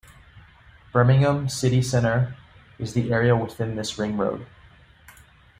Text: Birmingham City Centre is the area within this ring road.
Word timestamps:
Birmingham 0.91 1.47
City 1.47 1.79
Centre 1.83 2.35
is 2.79 2.95
the 2.95 3.11
area 3.13 3.35
within 3.37 3.75
this 3.75 3.99
ring 3.99 4.17
road. 4.17 4.47